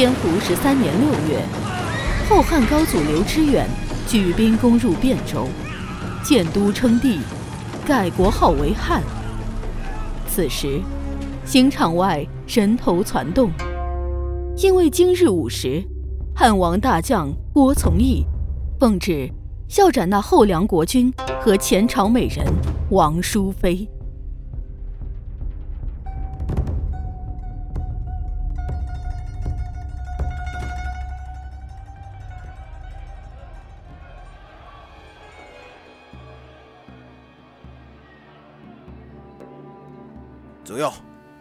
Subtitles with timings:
[0.00, 1.44] 天湖十三年六月，
[2.26, 3.68] 后汉高祖刘知远
[4.08, 5.46] 举兵攻入汴州，
[6.24, 7.18] 建都称帝，
[7.86, 9.02] 改国号为汉。
[10.26, 10.80] 此时，
[11.44, 13.50] 刑场外人头攒动，
[14.56, 15.84] 因为今日午时，
[16.34, 18.24] 汉王大将郭从义
[18.78, 19.30] 奉旨
[19.76, 21.12] 要斩那后梁国君
[21.42, 22.42] 和前朝美人
[22.88, 23.86] 王淑妃。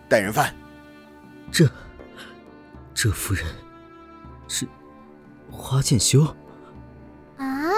[0.10, 0.54] 带人犯。
[1.52, 1.70] 这，
[2.94, 3.46] 这夫人
[4.48, 4.68] 是
[5.52, 6.24] 花剑修。
[7.38, 7.70] 啊！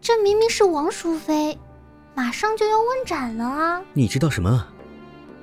[0.00, 1.58] 这明明是王淑妃，
[2.14, 3.84] 马上就要问斩了啊！
[3.92, 4.66] 你知道什么？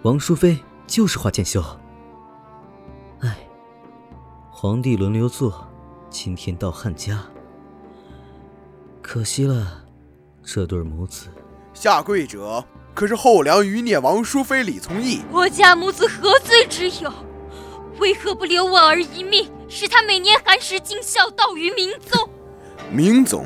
[0.02, 1.64] 王淑妃就是花剑修。
[3.22, 3.48] 哎，
[4.50, 5.68] 皇帝轮流坐，
[6.10, 7.24] 今天到汉家，
[9.02, 9.84] 可惜了
[10.44, 11.28] 这对母子。
[11.74, 12.64] 下跪者。
[12.96, 17.14] 可是后梁余孽王淑妃李从义，我家母子何罪之有？
[18.00, 22.30] 为何不留我儿一命，使他每年寒食尽孝，道于明宗？
[22.90, 23.46] 明宗，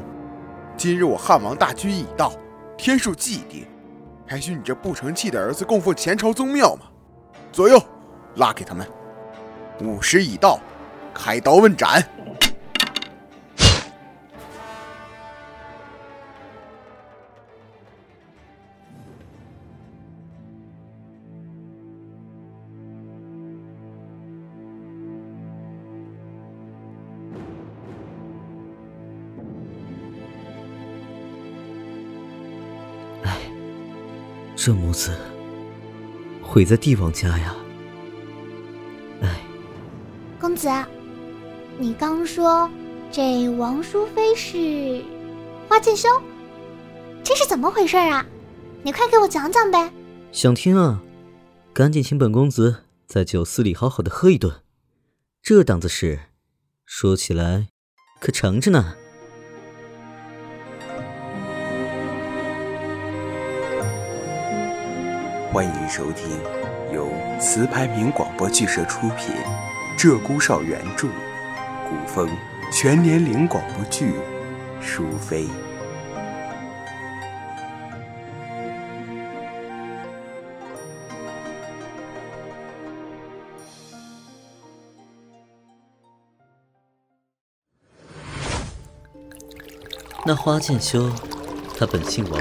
[0.78, 2.32] 今日我汉王大军已到，
[2.78, 3.66] 天数既定，
[4.28, 6.86] 还需你这不成器的儿子供奉前朝宗庙吗？
[7.52, 7.82] 左右，
[8.36, 8.88] 拉开他们。
[9.82, 10.60] 午时已到，
[11.12, 12.08] 开刀问斩。
[34.70, 35.18] 这母子
[36.44, 37.56] 毁在帝王家呀！
[39.20, 39.42] 哎，
[40.40, 40.70] 公子，
[41.80, 42.70] 你刚说
[43.12, 45.04] 这王淑妃是
[45.68, 46.08] 花剑修，
[47.24, 48.24] 这是怎么回事啊？
[48.84, 49.92] 你快给我讲讲呗！
[50.32, 51.02] 想听啊，
[51.74, 54.62] 赶紧请本公子在酒肆里好好的喝一顿。
[55.42, 56.20] 这档子事，
[56.86, 57.70] 说起来
[58.20, 58.94] 可长着呢。
[65.52, 66.30] 欢迎收听
[66.94, 67.12] 由
[67.42, 69.34] 词牌名广播剧社出品，
[69.98, 71.08] 鹧鸪哨原著，
[71.90, 72.30] 古风
[72.72, 74.12] 全年龄广播剧
[74.80, 75.46] 《淑妃》。
[90.24, 91.10] 那花剑修，
[91.76, 92.40] 他本姓王，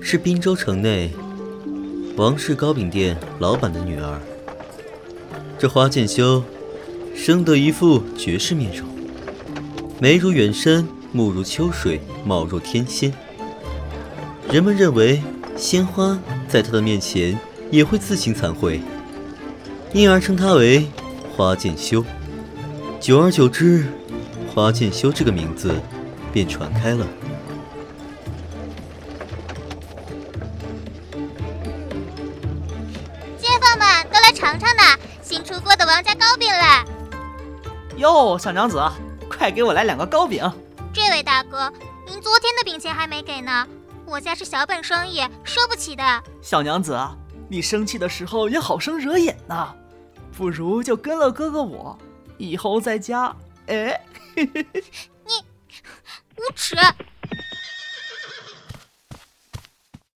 [0.00, 1.12] 是滨州城内。
[2.16, 4.20] 王氏糕饼店老板的女儿，
[5.58, 6.44] 这花剑修
[7.12, 8.86] 生得一副绝世面容，
[9.98, 13.12] 眉如远山，目如秋水，貌若天仙。
[14.48, 15.20] 人们认为
[15.56, 16.16] 鲜花
[16.46, 17.36] 在她的面前
[17.72, 18.80] 也会自行惭愧，
[19.92, 20.86] 因而称她为
[21.36, 22.04] 花剑修。
[23.00, 23.86] 久而久之，
[24.54, 25.74] 花剑修这个名字
[26.32, 27.04] 便传开了。
[34.34, 34.82] 尝尝呢，
[35.22, 36.84] 新出锅的王家糕饼了。
[37.96, 38.82] 哟，小娘子，
[39.30, 40.42] 快给我来两个糕饼。
[40.92, 41.72] 这位大哥，
[42.06, 43.66] 您昨天的饼钱还没给呢，
[44.04, 46.22] 我家是小本生意，收不起的。
[46.42, 46.98] 小娘子，
[47.48, 49.72] 你生气的时候也好生惹眼呐，
[50.36, 51.96] 不如就跟了哥哥我，
[52.36, 53.34] 以后在家，
[53.68, 53.98] 哎，
[54.34, 54.44] 你
[56.36, 56.76] 无耻！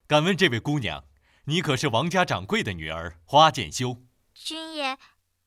[0.06, 1.04] 敢问这位姑娘，
[1.48, 4.02] 你可是王家掌柜的女儿花剑修？
[4.34, 4.98] 君爷，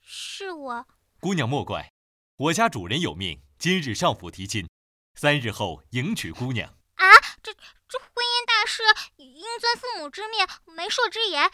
[0.01, 0.87] 是我。
[1.19, 1.93] 姑娘莫怪，
[2.37, 4.67] 我家主人有命，今日上府提亲，
[5.13, 6.69] 三日后迎娶姑娘。
[6.95, 7.05] 啊，
[7.43, 8.81] 这这婚姻大事，
[9.17, 10.39] 应遵父母之命，
[10.75, 11.51] 媒妁之言。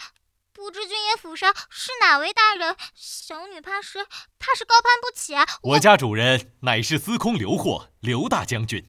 [0.53, 2.77] 不知君爷府上是哪位大人？
[2.95, 4.05] 小女怕是
[4.39, 5.33] 怕是高攀不起。
[5.61, 8.87] 我家主人乃是司空刘霍，刘大将军。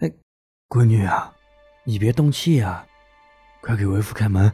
[0.00, 0.10] 哎，
[0.68, 1.32] 闺女啊，
[1.84, 2.84] 你别动气啊，
[3.60, 4.52] 快给为父开门，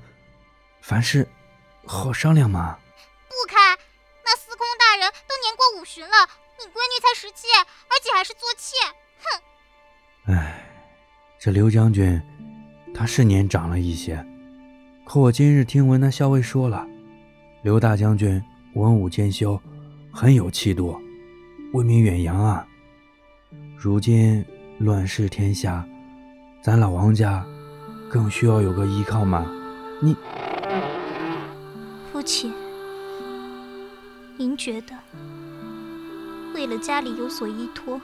[0.80, 1.26] 凡事。
[1.88, 2.76] 好商量嘛！
[3.28, 3.56] 不开，
[4.24, 8.74] 那司空大人都年过五旬了，你闺女才十七，而且还是做妾，
[9.22, 10.34] 哼！
[10.34, 10.68] 哎，
[11.38, 12.20] 这刘将军，
[12.92, 14.16] 他是年长了一些，
[15.04, 16.84] 可我今日听闻那校尉说了，
[17.62, 18.42] 刘大将军
[18.74, 19.60] 文武兼修，
[20.12, 21.00] 很有气度，
[21.72, 22.66] 威名远扬啊！
[23.76, 24.44] 如今
[24.80, 25.86] 乱世天下，
[26.60, 27.46] 咱老王家
[28.16, 29.44] 更需要有个依靠吗！
[30.00, 30.16] 你。
[32.10, 32.50] 父亲，
[34.38, 34.94] 您觉得，
[36.54, 38.00] 为了家里有所依托，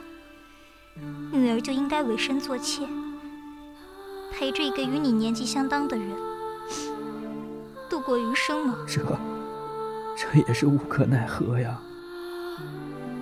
[1.33, 2.87] 女儿就应该委身做妾，
[4.31, 6.07] 陪着一个与你年纪相当的人，
[7.89, 8.77] 度过余生吗？
[8.87, 9.01] 这，
[10.15, 11.81] 这也是无可奈何呀，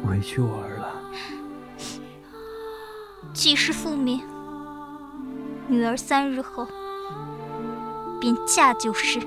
[0.08, 0.90] 委屈我儿了。
[3.32, 4.20] 既是父命，
[5.68, 6.66] 女儿三日后
[8.20, 9.18] 便嫁就是。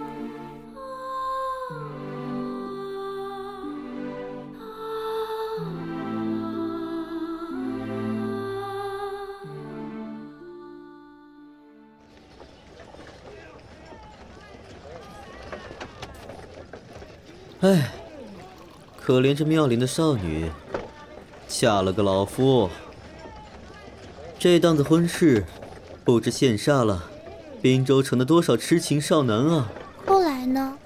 [17.62, 17.94] 唉，
[19.02, 20.52] 可怜这妙龄的少女，
[21.48, 22.70] 嫁了个老夫。
[24.38, 25.46] 这档子婚事，
[26.04, 27.10] 不知羡煞了
[27.64, 29.72] 滨州城的多少痴情少男啊！
[30.06, 30.78] 后来呢？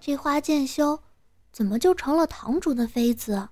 [0.00, 1.00] 这花剑修
[1.52, 3.50] 怎么就成了堂主的妃子？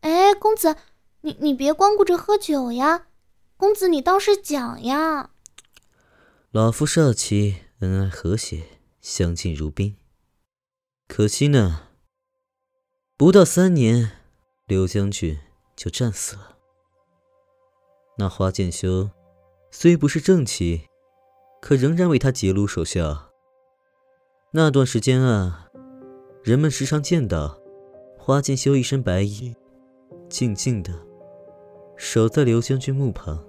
[0.00, 0.74] 哎，公子，
[1.20, 3.06] 你你别光顾着喝酒呀！
[3.56, 5.30] 公子，你倒是讲呀！
[6.50, 8.64] 老夫少妻恩爱和谐，
[9.00, 9.96] 相敬如宾。
[11.06, 11.82] 可惜呢，
[13.16, 14.10] 不到三年，
[14.66, 15.38] 刘将军
[15.76, 16.56] 就战死了。
[18.18, 19.10] 那花剑修
[19.70, 20.88] 虽不是正妻，
[21.60, 23.30] 可仍然为他结庐守孝。
[24.50, 25.68] 那段时间啊，
[26.42, 27.58] 人们时常见到
[28.18, 29.54] 花间修一身白衣，
[30.28, 30.92] 静静的
[31.96, 33.45] 守在刘将军墓旁。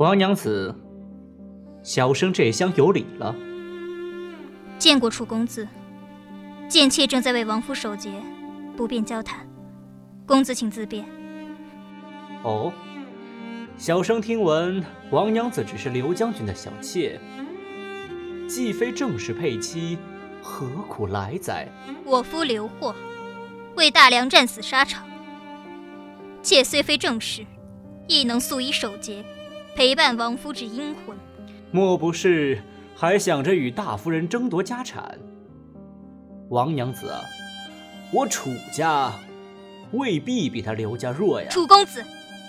[0.00, 0.74] 王娘子，
[1.82, 3.36] 小生这厢有礼了。
[4.78, 5.68] 见过楚公子，
[6.70, 8.10] 贱妾正在为王夫守节，
[8.74, 9.46] 不便交谈。
[10.24, 11.04] 公子请自便。
[12.42, 12.72] 哦，
[13.76, 17.20] 小生听闻王娘子只是刘将军的小妾，
[18.48, 19.98] 既非正式配妻，
[20.40, 21.68] 何苦来哉？
[22.06, 22.94] 我夫刘霍
[23.74, 25.06] 为大梁战死沙场，
[26.42, 27.44] 妾虽非正室，
[28.06, 29.22] 亦能素衣守节。
[29.74, 31.16] 陪伴王夫之阴魂，
[31.70, 32.62] 莫不是
[32.94, 35.18] 还想着与大夫人争夺家产？
[36.48, 37.22] 王娘子啊，
[38.12, 39.12] 我楚家
[39.92, 41.48] 未必比他刘家弱呀。
[41.48, 42.04] 楚公子，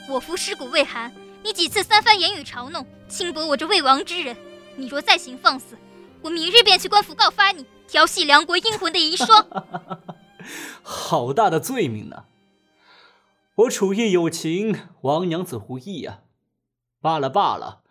[0.09, 1.11] 我夫尸骨未寒，
[1.43, 4.35] 你几次三番言语嘲弄，轻薄我这未亡之人。
[4.75, 5.77] 你若再行放肆，
[6.21, 9.45] 我明日便去官府告发你，调戏梁国阴魂的遗孀。
[10.81, 12.23] 好大的罪名呢！
[13.55, 16.21] 我楚义有情，王娘子无意呀。
[17.01, 17.81] 罢了罢了，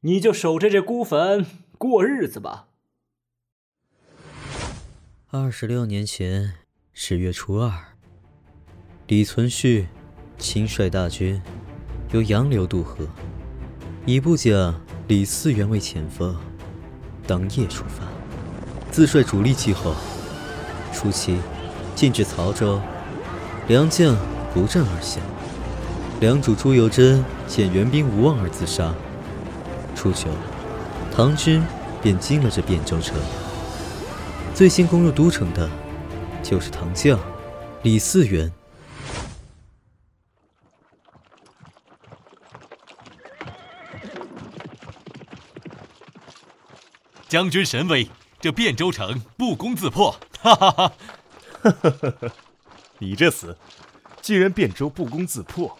[0.00, 1.44] 你就守着这孤坟
[1.76, 2.68] 过日子吧。
[5.30, 6.54] 二十六年前
[6.94, 7.96] 十月初二，
[9.06, 9.86] 李存勖
[10.38, 11.42] 亲率大军
[12.12, 13.06] 由杨柳渡河，
[14.06, 16.34] 以部将李嗣源为前锋，
[17.26, 18.06] 当夜出发，
[18.90, 19.94] 自率主力继后。
[20.90, 21.36] 初期
[21.94, 22.80] 进至曹州，
[23.66, 24.16] 良将
[24.54, 25.33] 不战而降。
[26.20, 28.94] 梁主朱由贞见援兵无望而自杀。
[29.94, 30.30] 初秋，
[31.14, 31.62] 唐军
[32.02, 33.16] 便进了这汴州城。
[34.54, 35.68] 最先攻入都城的，
[36.42, 37.18] 就是唐将
[37.82, 38.50] 李嗣源。
[47.28, 48.08] 将军神威，
[48.40, 50.16] 这汴州城不攻自破。
[50.40, 50.92] 哈哈哈！
[51.62, 52.28] 哈哈哈哈！
[52.98, 53.56] 你这厮，
[54.22, 55.76] 既然汴州不攻自破。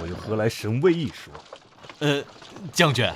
[0.00, 1.32] 我又何来神威一说？
[2.00, 2.22] 呃，
[2.72, 3.08] 将军，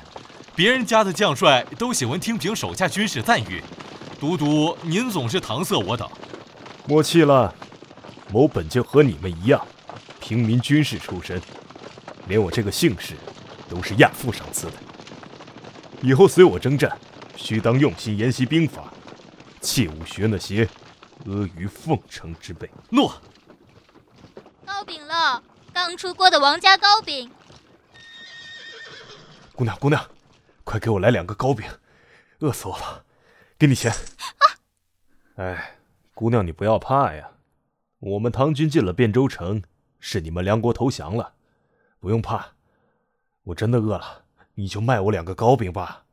[0.55, 3.63] 别人家的将帅都喜欢听凭手下军士赞誉，
[4.19, 6.09] 独独您总是搪塞我等。
[6.87, 7.55] 莫气了，
[8.33, 9.65] 某本就和你们一样，
[10.21, 11.41] 平民军士出身，
[12.27, 13.15] 连我这个姓氏
[13.69, 14.73] 都是亚父赏赐的。
[16.03, 16.91] 以后随我征战，
[17.37, 18.93] 须当用心研习兵法，
[19.61, 20.69] 切勿学那些
[21.27, 22.69] 阿谀奉承之辈。
[22.91, 23.15] 诺。
[24.67, 25.41] 糕饼了。
[25.73, 27.31] 刚出锅的王家糕饼，
[29.55, 30.07] 姑娘，姑娘，
[30.65, 31.67] 快给我来两个糕饼，
[32.41, 33.05] 饿死我了！
[33.59, 33.91] 给你钱。
[33.91, 34.45] 啊！
[35.37, 35.79] 哎，
[36.15, 37.33] 姑娘，你不要怕呀，
[38.01, 39.63] 我们唐军进了汴州城，
[39.99, 41.35] 是你们梁国投降了，
[41.99, 42.53] 不用怕。
[43.45, 44.25] 我真的饿了，
[44.55, 46.05] 你就卖我两个糕饼吧。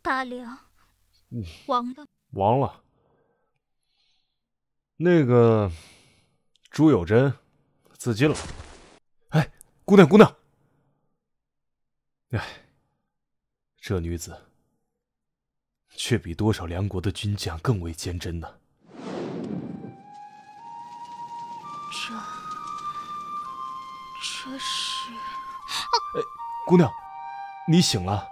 [0.00, 0.58] 大梁，
[1.66, 2.06] 亡了。
[2.30, 2.80] 亡了。
[4.96, 5.70] 那个
[6.70, 7.34] 朱有贞
[7.98, 8.36] 自尽了。
[9.92, 10.36] 姑娘姑娘。
[12.30, 12.42] 哎。
[13.78, 14.48] 这女子。
[15.94, 18.48] 却比多少梁国的军将更为坚贞呢。
[21.92, 22.14] 这。
[24.22, 25.10] 这是。
[26.66, 26.90] 姑娘，
[27.68, 28.26] 你醒了。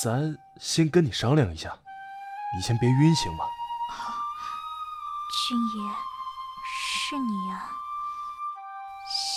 [0.00, 1.76] 咱先跟你商量一下，
[2.54, 3.44] 你先别晕，行吗？
[3.90, 4.14] 啊。
[5.48, 5.92] 君爷。
[6.64, 7.81] 是你啊。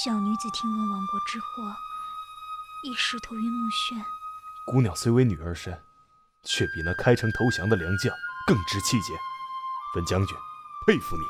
[0.05, 1.75] 小女子听闻亡国之祸，
[2.83, 4.05] 一时头晕目眩。
[4.67, 5.83] 姑娘虽为女儿身，
[6.43, 9.13] 却比那开城投降的良将更知气节。
[9.95, 10.38] 本将军
[10.85, 11.24] 佩服你。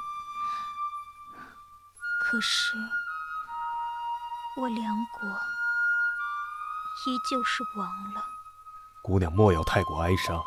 [2.20, 2.76] 可是，
[4.58, 5.30] 我梁国
[7.08, 8.22] 依旧是亡了。
[9.02, 10.44] 姑娘莫要太过哀伤，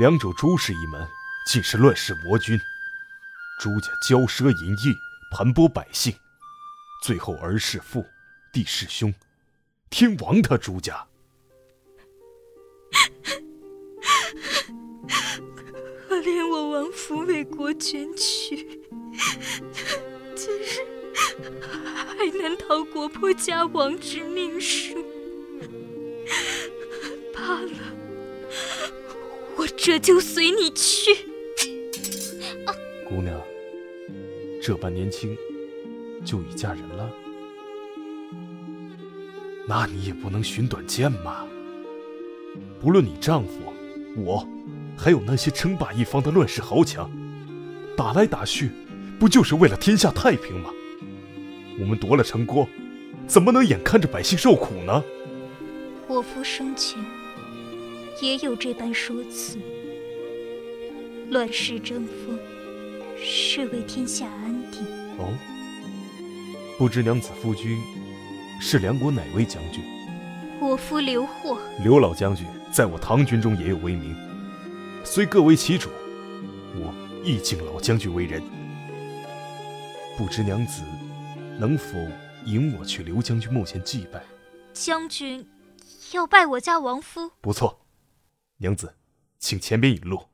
[0.00, 1.08] 梁主朱氏一门
[1.46, 2.60] 尽是乱世魔君，
[3.60, 4.98] 朱家骄奢淫逸，
[5.30, 6.18] 盘剥百姓，
[7.00, 8.04] 最后儿是父，
[8.52, 9.12] 弟是兄，
[9.88, 11.06] 天亡他朱家。
[16.06, 18.78] 可怜我王府为国捐躯，
[20.34, 20.86] 今日
[22.18, 24.94] 还难逃国破家亡之命数。
[27.32, 27.78] 罢了，
[29.56, 31.12] 我这就随你去。
[32.66, 32.74] 啊，
[33.08, 33.40] 姑娘，
[34.62, 35.34] 这般年轻
[36.24, 37.10] 就已嫁人了，
[39.66, 41.46] 那你也不能寻短见嘛。
[42.80, 43.60] 不论你丈夫、
[44.16, 44.46] 我，
[44.96, 47.10] 还有那些称霸一方的乱世豪强，
[47.96, 48.70] 打来打去，
[49.18, 50.70] 不就是为了天下太平吗？
[51.78, 52.68] 我们夺了城郭，
[53.26, 55.02] 怎么能眼看着百姓受苦呢？
[56.08, 57.02] 我夫生前。
[58.20, 59.56] 也有这般说辞。
[61.30, 62.38] 乱世争锋，
[63.16, 64.82] 是为天下安定。
[65.16, 65.32] 哦，
[66.80, 67.78] 不知娘子夫君
[68.58, 69.84] 是梁国哪位将军？
[70.62, 71.60] 我夫刘霍。
[71.84, 74.16] 刘老将军在我唐军中也有威名，
[75.04, 75.90] 虽各为其主，
[76.74, 76.90] 我
[77.22, 78.42] 亦敬老将军为人。
[80.16, 80.82] 不知娘子
[81.58, 81.98] 能否
[82.46, 84.22] 引我去刘将军墓前祭拜？
[84.72, 85.46] 将军
[86.12, 87.30] 要拜我家亡夫？
[87.42, 87.78] 不错。
[88.56, 88.94] 娘子，
[89.38, 90.29] 请前边引路。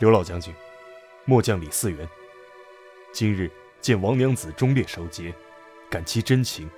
[0.00, 0.54] 刘老将军，
[1.26, 2.08] 末将李嗣源，
[3.12, 3.50] 今日
[3.82, 5.30] 见王娘子忠烈守节，
[5.90, 6.70] 感其真情。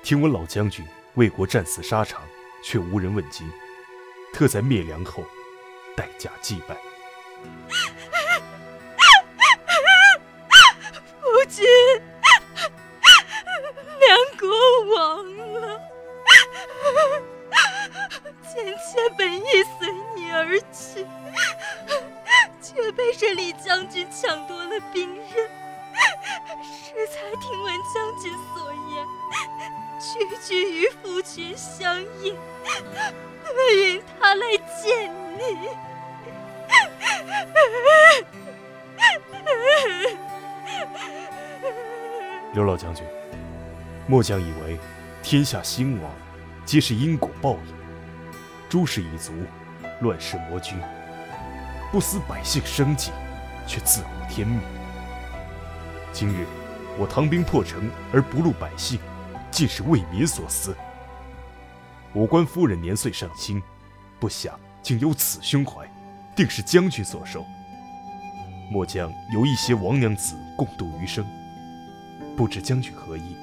[0.00, 0.86] 听闻老将军
[1.16, 2.22] 为国战死沙场，
[2.62, 3.50] 却无人问津，
[4.32, 5.24] 特在灭梁后。
[5.96, 6.76] 代驾祭拜，
[30.48, 32.34] 区区与夫君相应，
[34.18, 34.46] 他来
[34.82, 35.68] 见你。
[42.54, 43.04] 刘老将军，
[44.06, 44.78] 末将以为
[45.22, 46.10] 天下兴亡，
[46.64, 47.74] 皆是因果报应。
[48.70, 49.34] 诸氏一族，
[50.00, 50.80] 乱世魔君，
[51.92, 53.10] 不思百姓生计，
[53.66, 54.62] 却自护天命。
[56.10, 56.46] 今日
[56.98, 58.98] 我唐兵破城而不戮百姓，
[59.50, 60.76] 尽是为民所思。
[62.12, 63.62] 我观夫人年岁尚轻，
[64.18, 65.86] 不想竟有此胸怀。
[66.34, 67.44] 定是将军所授。
[68.70, 71.26] 末将由一些王娘子共度余生，
[72.36, 73.36] 不知将军何意？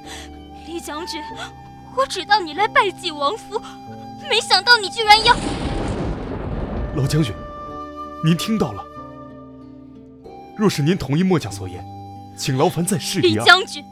[0.66, 1.22] 李将军，
[1.94, 3.62] 我只当你来拜祭王夫，
[4.30, 5.36] 没想到你居然要……
[6.96, 7.36] 老将军，
[8.24, 8.82] 您听到了？
[10.56, 11.84] 若是您同意末将所言，
[12.38, 13.34] 请劳烦再试一。
[13.34, 13.84] 李将军，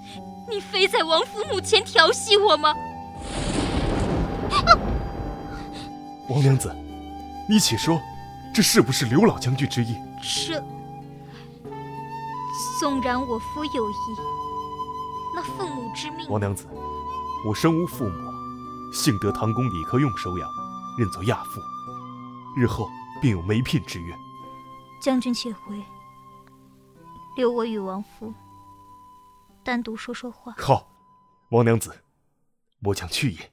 [0.54, 2.76] 你非在王府母前调戏我吗？
[6.30, 6.72] 王娘子，
[7.50, 8.00] 你且说。
[8.54, 9.96] 这是不是刘老将军之意？
[10.22, 10.64] 这
[12.80, 13.96] 纵然我夫有意，
[15.36, 16.30] 那父母之命……
[16.30, 16.68] 王娘子，
[17.48, 18.14] 我身无父母，
[18.94, 20.48] 幸得唐公李克用收养，
[21.00, 21.60] 认作亚父，
[22.56, 22.88] 日后
[23.20, 24.16] 便有媒聘之约。
[25.02, 25.84] 将军且回，
[27.36, 28.32] 留我与王夫
[29.64, 30.54] 单独说说话。
[30.58, 30.94] 好，
[31.52, 31.92] 王娘子，
[32.84, 33.52] 我将去也。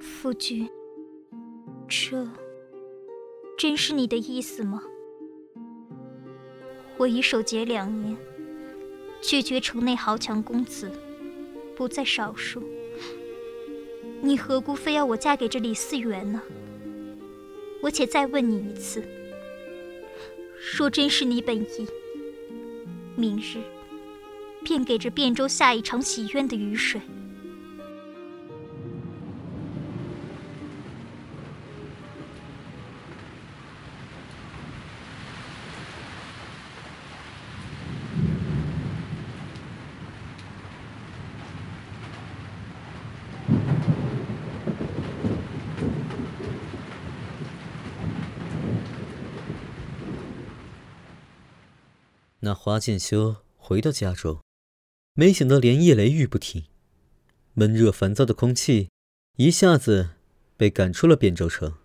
[0.00, 0.70] 夫君，
[1.88, 2.28] 这
[3.58, 4.80] 真是你的意思吗？
[6.96, 8.16] 我已守节两年，
[9.20, 10.90] 拒绝城内豪强公子
[11.76, 12.62] 不在少数。
[14.20, 16.40] 你何故非要我嫁给这李嗣源呢？
[17.82, 19.04] 我且再问你一次：
[20.76, 21.86] 若真是你本意，
[23.16, 23.60] 明日
[24.64, 27.00] 便给这汴州下一场洗冤的雨水。
[52.52, 54.42] 那花剑修回到家中，
[55.14, 56.64] 没想到连夜雷雨不停，
[57.54, 58.90] 闷热烦躁的空气
[59.38, 60.10] 一下子
[60.58, 61.78] 被赶出了汴州城。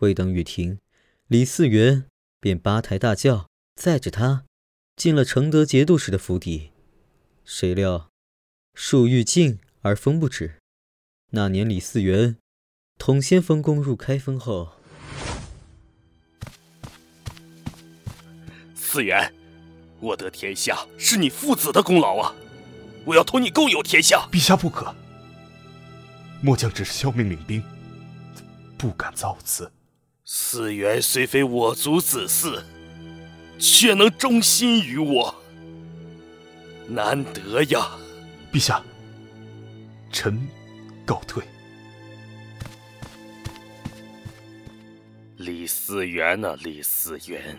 [0.00, 0.80] 未等雨停，
[1.28, 2.06] 李嗣源
[2.40, 4.44] 便八抬大轿载着他
[4.96, 6.72] 进了承德节度使的府邸。
[7.44, 8.10] 谁料
[8.74, 10.56] 树欲静而风不止。
[11.30, 12.38] 那年李嗣源
[12.98, 14.72] 统先锋攻入开封后，
[18.76, 19.35] 嗣源。
[20.06, 22.32] 我得天下是你父子的功劳啊！
[23.04, 24.28] 我要同你共有天下。
[24.30, 24.94] 陛下不可，
[26.40, 27.60] 末将只是效命领兵，
[28.78, 29.68] 不敢造次。
[30.24, 32.62] 嗣源虽非我族子嗣，
[33.58, 35.34] 却能忠心于我，
[36.86, 37.90] 难得呀！
[38.52, 38.80] 陛下，
[40.12, 40.46] 臣
[41.04, 41.42] 告退。
[45.38, 47.58] 李嗣源啊，李嗣源。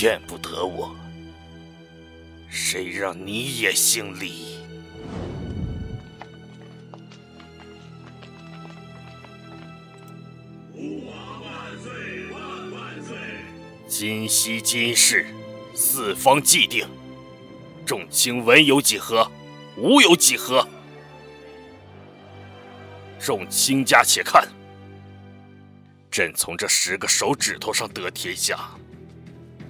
[0.00, 0.94] 怨不得我，
[2.48, 4.58] 谁让你也姓李？
[10.72, 11.92] 吾王万岁
[12.30, 13.16] 万万岁！
[13.88, 15.26] 今夕今世，
[15.74, 16.86] 四方既定，
[17.84, 19.28] 众卿文有几何？
[19.76, 20.64] 武有几何？
[23.18, 24.46] 众卿家且看，
[26.08, 28.70] 朕从这十个手指头上得天下。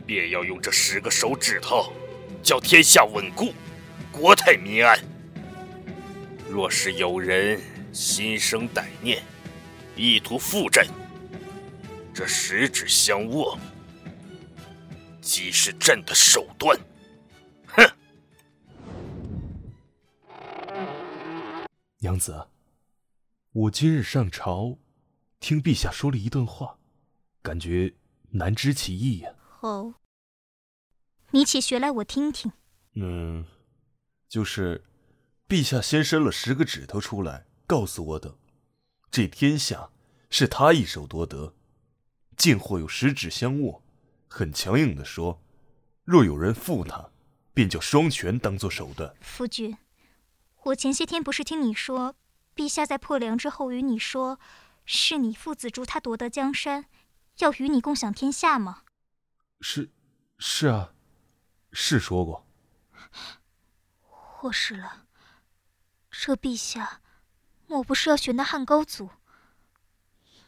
[0.07, 1.93] 便要用这十个手指头，
[2.43, 3.53] 叫天下稳固，
[4.11, 4.99] 国泰民安。
[6.49, 7.61] 若是有人
[7.93, 9.23] 心生歹念，
[9.97, 10.87] 意图负朕，
[12.13, 13.59] 这十指相握，
[15.21, 16.79] 即是朕的手段。
[17.67, 17.85] 哼！
[21.99, 22.49] 娘子，
[23.53, 24.77] 我今日上朝，
[25.41, 26.77] 听陛下说了一段话，
[27.41, 27.95] 感觉
[28.31, 29.31] 难知其意呀。
[29.63, 29.95] 哦，
[31.31, 32.51] 你且学来，我听听。
[32.97, 33.47] 嗯，
[34.29, 34.85] 就是，
[35.49, 38.37] 陛下先伸了十个指头出来，告诉我等，
[39.09, 39.91] 这天下
[40.29, 41.55] 是他一手夺得，
[42.37, 43.85] 竟或有十指相握，
[44.27, 45.41] 很强硬的说，
[46.03, 47.13] 若有人负他，
[47.55, 49.15] 便叫双拳当做手段。
[49.21, 49.79] 夫君，
[50.65, 52.17] 我前些天不是听你说，
[52.57, 54.41] 陛下在破梁之后与你说，
[54.85, 56.87] 是你父子助他夺得江山，
[57.39, 58.83] 要与你共享天下吗？
[59.65, 59.89] 是，
[60.39, 60.93] 是啊，
[61.71, 62.45] 是说过。
[64.11, 65.05] 或是了，
[66.11, 67.01] 这陛下，
[67.69, 69.09] 莫不是要选那汉高祖？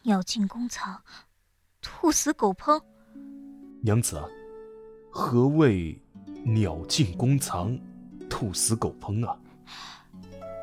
[0.03, 1.01] 鸟尽弓藏，
[1.81, 2.83] 兔死狗烹。
[3.81, 4.21] 娘子，
[5.09, 5.97] 何谓
[6.43, 7.79] 鸟尽弓藏，
[8.29, 9.39] 兔死狗烹啊？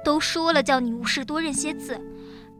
[0.04, 1.98] 都说了，叫你无事多认些字，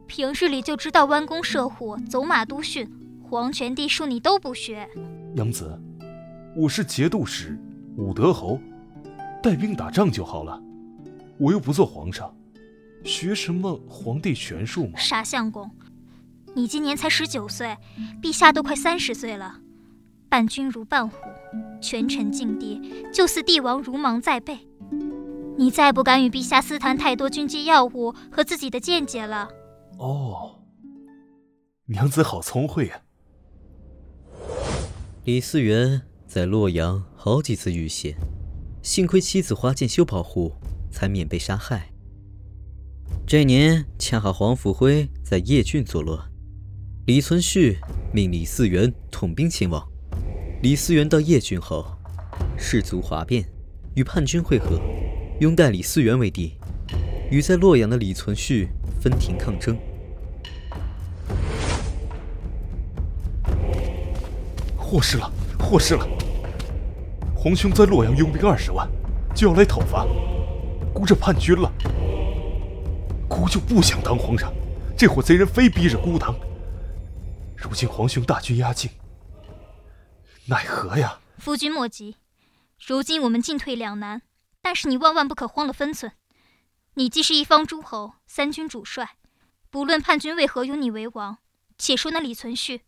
[0.07, 2.91] 平日里就知道弯弓射虎、走马督训、
[3.33, 4.87] 黄泉地术，你都不学。
[5.33, 5.75] 娘子，
[6.55, 7.59] 我是节度使
[7.97, 8.59] 武德侯，
[9.41, 10.61] 带兵打仗就好了。
[11.39, 12.31] 我又不做皇上，
[13.03, 14.99] 学什么皇帝权术吗？
[14.99, 15.67] 傻相公，
[16.53, 17.75] 你今年才十九岁，
[18.21, 19.55] 陛下都快三十岁了。
[20.29, 21.17] 伴君如伴虎，
[21.81, 22.79] 权臣敬帝，
[23.11, 24.59] 就似帝王如芒在背。
[25.57, 29.49] 你再不敢与陛下私谈太多军机要务和自己的见解了。
[29.97, 30.59] 哦，
[31.87, 32.99] 娘子好聪慧啊！
[35.25, 38.13] 李嗣源在洛阳好几次遇险，
[38.81, 40.51] 幸亏妻子花剑修保护，
[40.91, 41.93] 才免被杀害。
[43.25, 46.29] 这年恰好黄甫辉在叶郡作乱，
[47.05, 47.77] 李存勖
[48.13, 49.89] 命李嗣源统兵前往。
[50.61, 51.85] 李嗣源到叶郡后，
[52.57, 53.45] 士卒哗变，
[53.95, 54.77] 与叛军会合，
[55.39, 56.57] 拥戴李嗣源为帝，
[57.31, 58.67] 与在洛阳的李存勖
[58.99, 59.77] 分庭抗争。
[64.93, 65.27] 祸事了，
[65.57, 66.07] 祸事了！
[67.35, 68.87] 皇兄在洛阳拥兵二十万，
[69.35, 70.05] 就要来讨伐，
[70.93, 71.67] 孤这叛军了。
[73.27, 74.53] 孤就不想当皇上，
[74.95, 76.35] 这伙贼人非逼着孤当。
[77.57, 78.91] 如今皇兄大军压境，
[80.45, 81.19] 奈何呀？
[81.39, 82.17] 夫君莫急，
[82.85, 84.21] 如今我们进退两难，
[84.61, 86.11] 但是你万万不可慌了分寸。
[86.93, 89.15] 你既是一方诸侯，三军主帅，
[89.71, 91.39] 不论叛军为何拥你为王，
[91.79, 92.81] 且说那李存勖，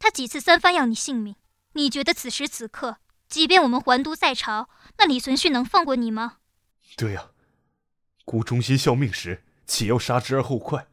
[0.00, 1.36] 他几次三番要你性命。
[1.72, 6.38] 你觉得此时此刻，即便我们还都在朝，那李存勖能放过你吗？
[6.96, 7.30] 对呀，
[8.24, 10.86] 孤忠心效命时，岂要杀之而后快？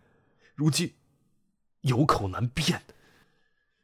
[0.55, 0.95] 如今
[1.81, 2.83] 有口难辩。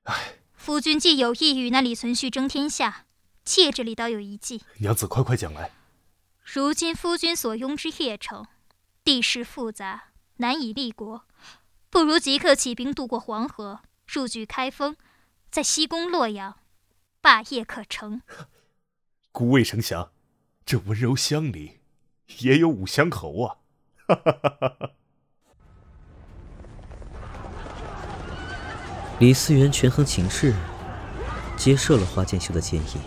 [0.03, 3.05] 唉，夫君既有意与那李存勖争天下，
[3.43, 4.63] 妾这里倒有一计。
[4.77, 5.71] 娘子，快快讲来。
[6.43, 8.45] 如今夫君所拥之邺城，
[9.03, 11.25] 地势复杂，难以立国，
[11.89, 14.95] 不如即刻起兵渡过黄河，入据开封，
[15.49, 16.57] 在西攻洛阳，
[17.25, 18.21] 霸业可成。
[19.33, 20.11] 孤未曾想，
[20.63, 21.79] 这温柔乡里
[22.37, 23.57] 也有五香侯啊！
[24.07, 24.91] 哈哈哈哈哈。
[29.17, 30.53] 李嗣源权衡情势，
[31.57, 32.99] 接受了花剑修的建议。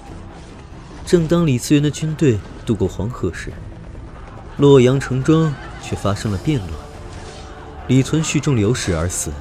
[1.06, 3.52] 正当李嗣源的军队渡过黄河时，
[4.56, 6.72] 洛阳城中却发生了变乱，
[7.86, 9.32] 李存勖中流矢而死。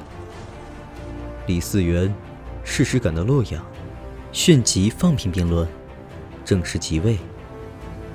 [1.48, 2.14] 李嗣源
[2.62, 3.66] 适时赶到洛阳，
[4.30, 5.66] 迅即放平辩论，
[6.44, 7.18] 正式即位，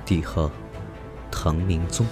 [0.05, 0.49] 帝号
[1.29, 2.05] 唐明宗。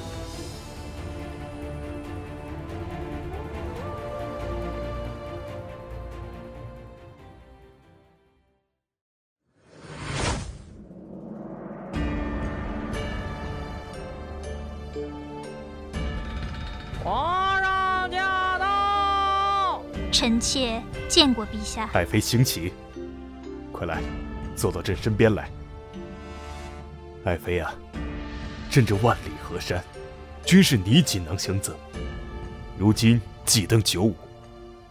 [17.03, 21.89] 皇上驾到臣妾见过陛下。
[21.93, 22.73] 爱妃行起，
[23.81, 23.99] 快来，
[24.55, 25.49] 坐到朕身边来。
[27.23, 27.73] 爱妃啊，
[28.69, 29.83] 朕这万里河山，
[30.45, 31.75] 均是你锦囊相赠。
[32.77, 34.15] 如今既登九五，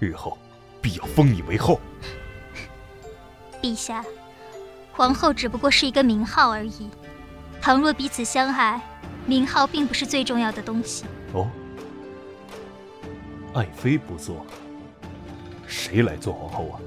[0.00, 0.37] 日后
[0.83, 1.81] 必要封你为后。
[3.62, 4.05] 陛下，
[4.92, 6.90] 皇后只不过是一个名号而已。
[7.62, 8.83] 倘若彼此相爱，
[9.24, 11.05] 名号并不是最重要的东西。
[11.33, 11.48] 哦，
[13.55, 14.44] 爱妃不做。
[15.68, 16.81] 谁来做皇后啊？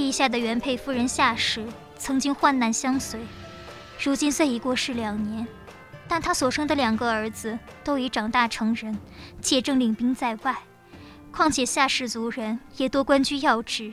[0.00, 1.62] 陛下的原配夫人夏氏
[1.98, 3.20] 曾经患难相随，
[4.02, 5.46] 如今虽已过世两年，
[6.08, 8.98] 但她所生的两个儿子都已长大成人，
[9.42, 10.56] 且正领兵在外。
[11.30, 13.92] 况且夏氏族人也多官居要职，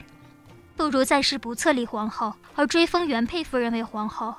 [0.78, 4.34] 不如暂时不册立皇后，而追封原配夫人为皇后。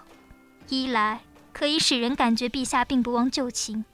[0.68, 1.20] 一来
[1.52, 3.84] 可以使人感觉陛下并不忘旧情，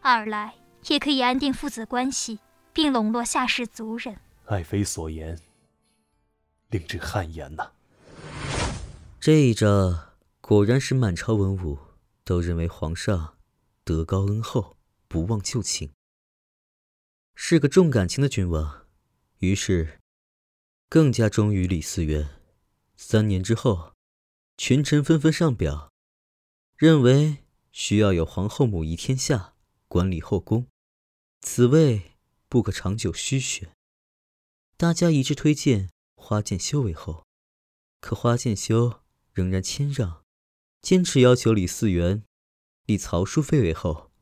[0.00, 0.54] 二来
[0.86, 2.38] 也可以安定父子关系，
[2.72, 4.16] 并笼络夏氏族人。
[4.46, 5.38] 爱妃所言，
[6.70, 7.72] 令朕汗颜呐。
[9.20, 11.78] 这一招果然使满朝文武
[12.24, 13.36] 都认为皇上
[13.84, 14.76] 德高恩厚，
[15.08, 15.92] 不忘旧情，
[17.34, 18.86] 是个重感情的君王，
[19.38, 20.00] 于是
[20.88, 22.28] 更加忠于李嗣源。
[22.96, 23.94] 三年之后，
[24.56, 25.90] 群臣纷纷上表，
[26.76, 27.38] 认为
[27.72, 29.54] 需要有皇后母仪天下，
[29.88, 30.66] 管理后宫，
[31.40, 32.12] 此位
[32.48, 33.70] 不可长久虚悬。
[34.76, 35.90] 大家一致推荐
[36.22, 37.24] 花剑修为后，
[37.98, 39.00] 可花剑修
[39.32, 40.22] 仍然谦让，
[40.80, 42.22] 坚持要求李嗣源
[42.84, 44.12] 立曹淑妃为后。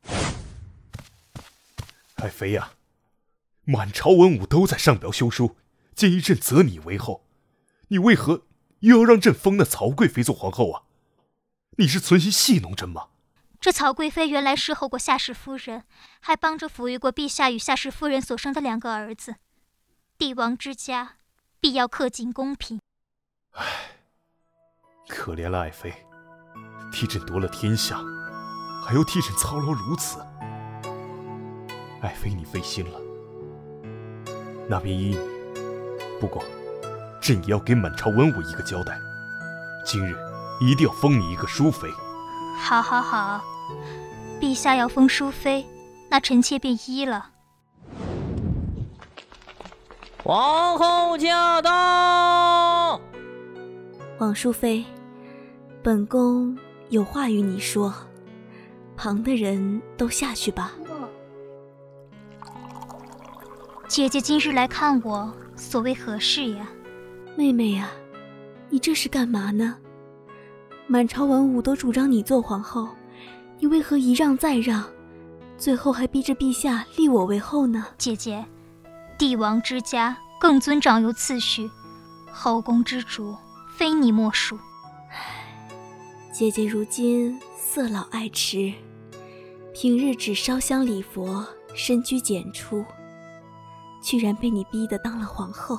[2.15, 2.71] 爱妃呀，
[3.65, 5.57] 满朝文武都在上表修书，
[5.93, 7.27] 建议朕择你为后，
[7.89, 8.45] 你为何
[8.79, 10.83] 又要让朕封那曹贵妃做皇后啊？
[11.77, 13.09] 你是存心戏弄朕吗？
[13.59, 15.83] 这曹贵妃原来侍候过夏氏夫人，
[16.21, 19.35] 还帮着抚育过陛下与夏氏夫人所生的两个儿子。
[20.17, 21.18] 帝王之家，
[21.61, 22.79] 必要恪尽公平。
[23.51, 23.65] 唉，
[25.07, 25.93] 可怜了爱妃，
[26.91, 27.99] 替朕夺了天下，
[28.85, 30.19] 还要替朕操劳如此。
[32.01, 32.99] 爱妃，你费心了。
[34.69, 35.19] 那便依你。
[36.19, 36.43] 不过，
[37.21, 38.97] 朕也要给满朝文武一个交代。
[39.85, 40.15] 今日
[40.61, 41.89] 一定要封你一个淑妃。
[42.57, 43.43] 好，好，好。
[44.39, 45.65] 陛下要封淑妃，
[46.09, 47.31] 那臣妾便依了。
[50.21, 52.99] 皇后驾到！
[54.17, 54.83] 王淑妃，
[55.81, 56.57] 本宫
[56.89, 57.93] 有话与你说。
[58.97, 60.73] 旁的人都下去吧。
[63.87, 66.67] 姐姐今日来看我，所谓何事呀？
[67.37, 67.89] 妹妹呀，
[68.67, 69.77] 你这是干嘛呢？
[70.85, 72.89] 满朝文武都主张你做皇后，
[73.57, 74.83] 你为何一让再让，
[75.57, 77.85] 最后还逼着陛下立我为后呢？
[77.97, 78.43] 姐姐。
[79.19, 81.69] 帝王之家更尊长幼次序，
[82.31, 83.35] 后宫之主
[83.75, 84.57] 非你莫属。
[86.31, 88.73] 姐姐如今色老爱弛，
[89.73, 92.85] 平日只烧香礼佛，深居简出，
[94.01, 95.77] 居然被你逼得当了皇后。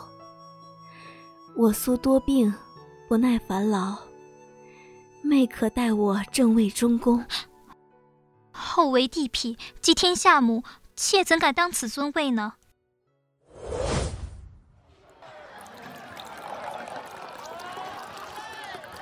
[1.57, 2.53] 我素多病，
[3.09, 3.97] 不耐烦劳，
[5.23, 7.25] 妹可代我正位中宫。
[8.53, 10.63] 后为帝嫔，即天下母，
[10.95, 12.53] 妾怎敢当此尊位呢？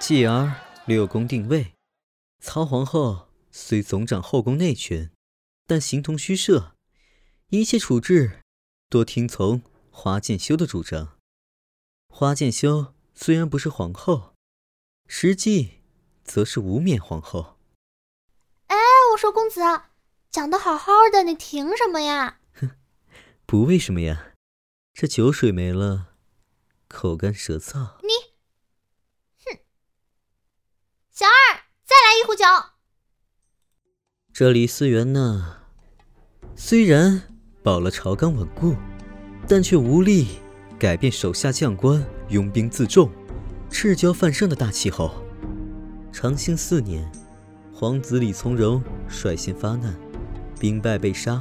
[0.08, 0.50] 继而
[0.86, 1.74] 六宫定位，
[2.40, 5.12] 曹皇后虽总掌后宫内权，
[5.66, 6.74] 但形同虚设，
[7.48, 8.40] 一切处置
[8.88, 11.18] 多听从花剑修的主张。
[12.08, 14.32] 花剑修虽然不是皇后，
[15.06, 15.82] 实际
[16.24, 17.58] 则是无冕皇后。
[18.68, 18.76] 哎，
[19.12, 19.60] 我说公子，
[20.30, 22.40] 讲的好好的，你停什么呀？
[22.54, 22.70] 哼，
[23.44, 24.32] 不为什么呀，
[24.94, 26.14] 这酒水没了，
[26.88, 27.98] 口干舌燥。
[28.00, 28.08] 你，
[29.44, 29.60] 哼，
[31.10, 32.44] 小二，再来一壶酒。
[34.32, 35.58] 这李思源呢，
[36.56, 37.22] 虽然
[37.62, 38.74] 保了朝纲稳固，
[39.46, 40.26] 但却无力
[40.78, 43.08] 改变手下将官拥兵自重、
[43.70, 45.12] 赤骄犯上的大气候。
[46.12, 47.10] 长兴四年。
[47.72, 49.94] 皇子李从容率先发难，
[50.58, 51.40] 兵败被杀。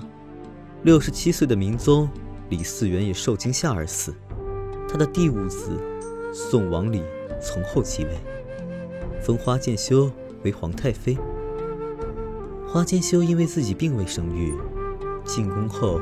[0.84, 2.08] 六十七岁的明宗
[2.50, 4.14] 李嗣源也受惊吓而死。
[4.88, 5.82] 他的第五子
[6.32, 7.02] 宋王李
[7.42, 8.20] 从后继位，
[9.20, 10.12] 封花剑修
[10.44, 11.18] 为皇太妃。
[12.68, 14.54] 花间修因为自己并未生育，
[15.24, 16.00] 进宫后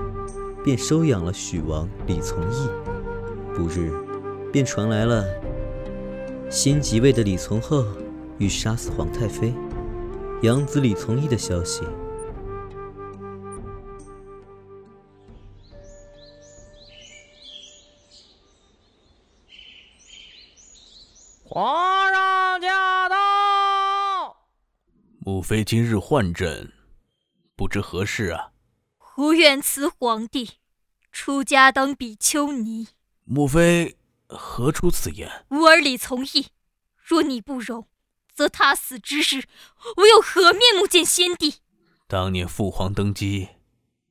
[0.63, 2.67] 便收养了许王李从义。
[3.55, 3.91] 不日，
[4.51, 5.23] 便传来了
[6.49, 7.85] 新即位的李从厚
[8.37, 9.53] 欲杀死皇太妃。
[10.41, 11.83] 养子李从义的消息。
[25.45, 26.73] 母妃今日换朕，
[27.55, 28.49] 不知何事啊？
[28.97, 30.53] 胡愿辞皇帝
[31.11, 32.87] 出家当比丘尼。
[33.25, 35.45] 母妃何出此言？
[35.51, 36.47] 吾儿李从义，
[36.97, 37.87] 若你不容。
[38.33, 39.43] 则他死之日，
[39.97, 41.57] 我有何面目见先帝？
[42.07, 43.49] 当年父皇登基，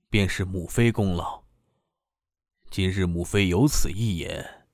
[0.08, 1.42] 便是母妃功劳。
[2.70, 4.68] 今日母妃有此一言，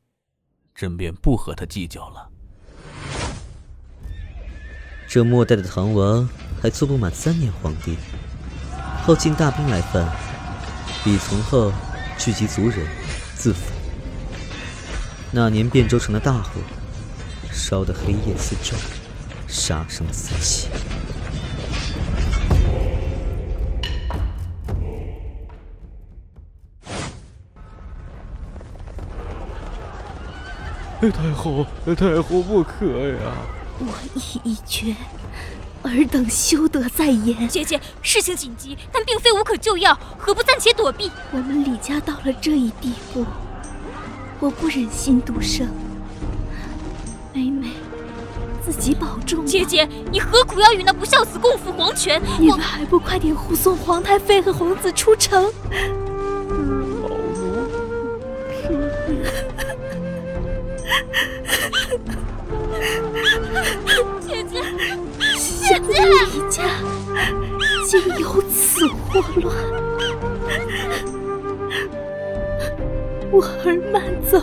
[0.74, 2.30] 朕便不和他计较了。
[5.08, 6.28] 这末代的唐王
[6.62, 7.96] 还做不满三年皇帝，
[9.02, 10.06] 后晋大兵来犯，
[11.04, 11.72] 李从厚
[12.18, 12.86] 聚集族人
[13.34, 13.62] 自焚。
[15.32, 16.60] 那年汴州城的大火，
[17.50, 18.74] 烧得黑夜四昼。
[19.48, 20.68] 杀声四起。
[31.00, 33.32] 太后，太后不可呀！
[33.78, 34.94] 我意已决，
[35.82, 37.48] 尔等休得再言。
[37.48, 41.10] 姐姐，事情紧急，但并非无可救药，何不暂且躲避？
[41.32, 43.24] 我们李家到了这一地步，
[44.38, 45.68] 我不忍心独生。
[47.32, 47.68] 美美。
[48.62, 52.20] 自己保重，姐姐，你何苦要与那不孝子共赴黄泉？
[52.38, 55.42] 你们还不快点护送皇太妃和皇子出城？
[55.42, 56.79] 老
[65.70, 66.02] 姐姐，
[66.32, 66.64] 李家
[67.86, 69.54] 竟有此祸乱，
[73.30, 74.42] 我儿慢走，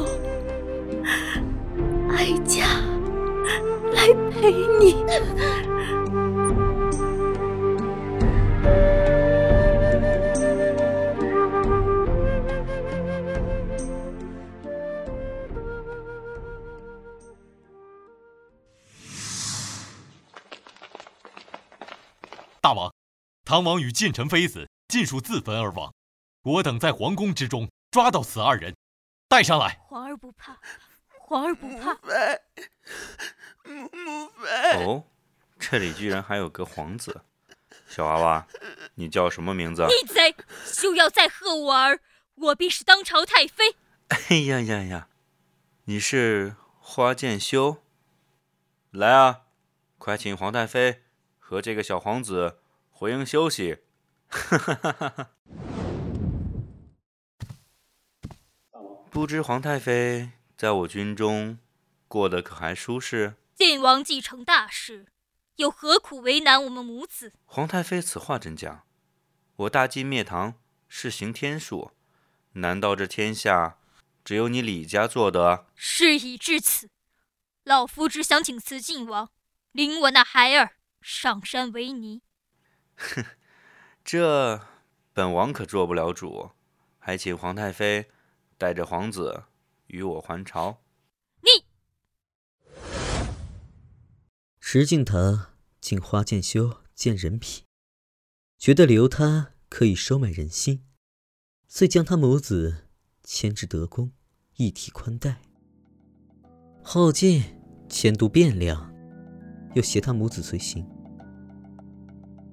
[23.58, 25.92] 唐王与近臣妃子尽数自焚而亡，
[26.44, 28.76] 我等在皇宫之中抓到此二人，
[29.28, 29.80] 带上来。
[29.88, 30.60] 皇儿不怕，
[31.22, 31.96] 皇儿不怕。
[33.66, 35.04] 母妃哦，
[35.58, 37.22] 这里居然还有个皇子，
[37.90, 38.48] 小娃娃，
[38.94, 39.88] 你叫什么名字？
[39.88, 42.00] 逆贼，休要再喝我儿，
[42.36, 43.76] 我必是当朝太妃。
[44.30, 45.08] 哎呀呀呀，
[45.86, 47.82] 你是花剑修？
[48.92, 49.46] 来啊，
[49.98, 51.02] 快请皇太妃
[51.40, 52.60] 和这个小皇子
[53.00, 53.78] 回营休息。
[54.28, 55.30] 哈哈哈哈哈。
[59.12, 61.60] 不知皇太妃在我军中
[62.08, 63.36] 过得可还舒适？
[63.54, 65.06] 晋王继承大事，
[65.58, 67.34] 又何苦为难我们母子？
[67.46, 68.84] 皇太妃此话怎讲？
[69.58, 70.56] 我大晋灭唐
[70.88, 71.92] 是行天数，
[72.54, 73.78] 难道这天下
[74.26, 75.68] 只有你李家做得？
[75.76, 76.90] 事已至此，
[77.64, 79.30] 老夫只想请辞晋王，
[79.72, 82.24] 领我那孩儿上山为尼。
[82.98, 83.24] 哼，
[84.04, 84.62] 这
[85.14, 86.52] 本王可做不了主，
[87.00, 88.10] 还请皇太妃
[88.58, 89.44] 带着皇子
[89.88, 90.82] 与我还朝。
[91.42, 91.64] 你。
[94.60, 95.48] 石敬瑭
[95.80, 97.64] 敬花见修见人品，
[98.58, 100.84] 觉得留他可以收买人心，
[101.68, 102.88] 遂将他母子
[103.24, 104.12] 迁至德宫，
[104.56, 105.42] 一体宽待。
[106.84, 107.44] 后晋
[107.88, 108.94] 迁都汴梁，
[109.76, 110.86] 又携他母子随行。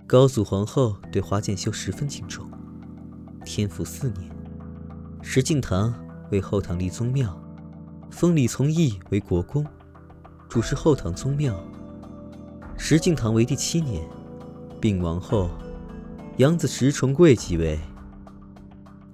[0.07, 2.47] 高祖皇后对花建修十分敬重。
[3.43, 4.31] 天福四年，
[5.23, 5.93] 石敬瑭
[6.31, 7.35] 为后唐立宗庙，
[8.11, 9.67] 封李从义为国公，
[10.47, 11.59] 主持后唐宗庙。
[12.77, 14.07] 石敬瑭为第七年，
[14.79, 15.49] 病亡后，
[16.37, 17.79] 养子石重贵即位。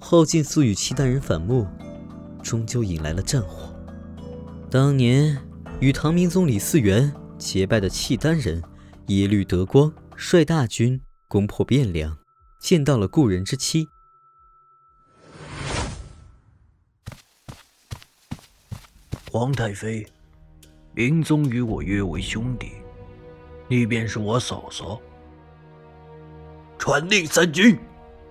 [0.01, 1.69] 后晋素与契丹人反目，
[2.43, 3.73] 终究引来了战火。
[4.69, 5.39] 当年
[5.79, 8.61] 与唐明宗李嗣源结拜的契丹人
[9.07, 12.19] 耶律德光，率大军攻破汴梁，
[12.61, 13.89] 见到了故人之妻。
[19.33, 20.07] 皇太妃，
[20.93, 22.73] 明宗与我约为兄弟，
[23.67, 25.01] 你便是我嫂嫂。
[26.79, 27.79] 传令三军，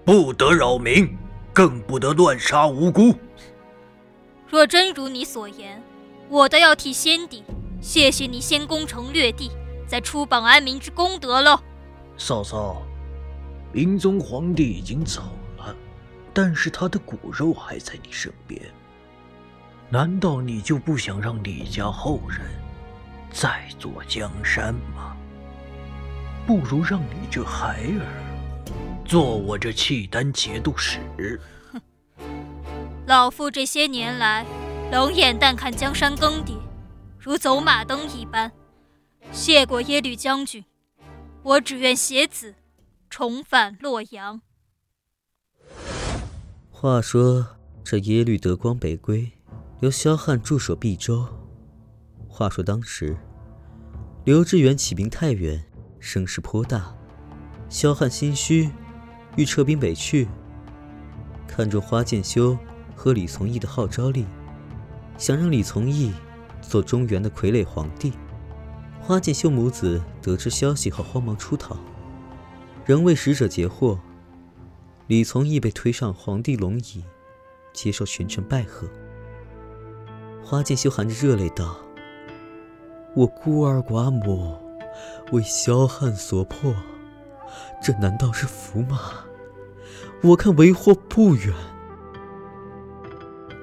[0.06, 1.18] 不得扰民，
[1.52, 3.16] 更不得乱杀无辜。
[4.48, 5.82] 若真如你所言，
[6.30, 7.44] 我倒要替先帝
[7.82, 9.50] 谢谢你先攻城略地，
[9.88, 11.64] 再出榜安民之功德了。
[12.20, 12.84] 嫂嫂，
[13.72, 15.22] 明宗皇帝已经走
[15.58, 15.74] 了，
[16.34, 18.62] 但是他的骨肉还在你身边。
[19.90, 22.42] 难道你就不想让李家后人
[23.32, 25.16] 再坐江山吗？
[26.46, 28.06] 不如让你这孩儿
[29.06, 31.00] 做我这契丹节度使。
[31.72, 31.82] 哼，
[33.08, 34.46] 老夫这些年来
[34.92, 36.58] 冷眼淡看江山更迭，
[37.18, 38.52] 如走马灯一般。
[39.32, 40.64] 谢过耶律将军，
[41.44, 42.56] 我只愿携子
[43.10, 44.42] 重返洛阳。
[46.70, 49.32] 话说这耶律德光北归。
[49.82, 51.26] 由萧汉驻守毕州。
[52.28, 53.16] 话说当时，
[54.26, 55.64] 刘知远起兵太原，
[56.02, 56.94] 声势颇大。
[57.70, 58.70] 萧汉心虚，
[59.38, 60.28] 欲撤兵北去。
[61.48, 62.58] 看中花建修
[62.94, 64.26] 和李从义的号召力，
[65.18, 66.12] 想让李从义
[66.62, 68.12] 做中原的傀儡皇帝。
[69.10, 71.76] 花建修母子得知消息后，慌忙出逃，
[72.86, 74.00] 仍为使者截获。
[75.08, 77.04] 李从义被推上皇帝龙椅，
[77.74, 78.88] 接受群臣拜贺。
[80.44, 81.76] 花建修含着热泪道
[83.18, 84.56] ：“我孤儿寡母，
[85.32, 86.72] 为萧汉所迫，
[87.82, 89.26] 这难道是福吗？
[90.22, 91.52] 我看为祸不远。”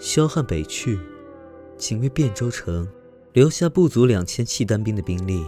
[0.00, 0.98] 萧汉北去，
[1.78, 2.88] 仅为汴州城
[3.36, 5.44] 留下不足两千契丹兵的兵力。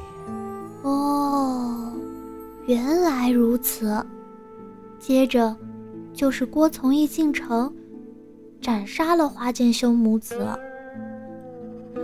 [0.83, 1.91] 哦，
[2.67, 4.05] 原来如此。
[4.99, 5.57] 接着，
[6.13, 7.75] 就是郭从义进城，
[8.61, 10.37] 斩杀了花剑修母子。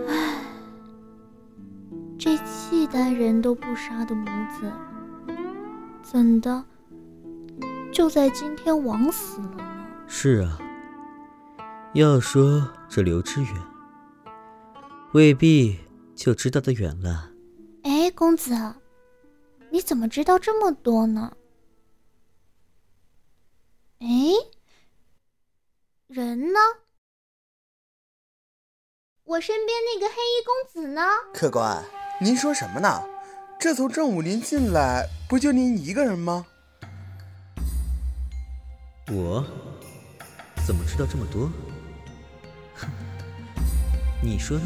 [0.07, 0.41] 唉
[2.17, 4.25] 这契丹人都不杀的母
[4.59, 4.71] 子，
[6.01, 6.63] 怎的
[7.91, 9.63] 就在今天枉死了呢？
[10.07, 10.57] 是啊，
[11.93, 13.53] 要说这刘知远，
[15.15, 15.79] 未必
[16.13, 17.31] 就知道的远了。
[17.83, 18.51] 哎，公子，
[19.71, 21.37] 你怎么知道这么多呢？
[23.99, 24.07] 哎，
[26.07, 26.59] 人呢？
[29.23, 31.01] 我身边那个黑衣公子呢？
[31.33, 31.81] 客官。
[32.19, 33.01] 您说什么呢？
[33.57, 36.45] 这从正午您进来，不就您一个人吗？
[39.07, 39.45] 我
[40.67, 41.49] 怎么知道这么多？
[42.75, 42.89] 哼，
[44.21, 44.65] 你说呢？